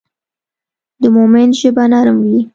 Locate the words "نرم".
1.91-2.17